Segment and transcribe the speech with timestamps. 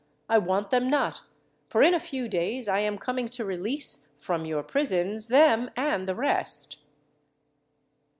[0.27, 1.21] I want them not;
[1.69, 6.07] for in a few days I am coming to release, from your prisons, them and
[6.07, 6.77] the rest."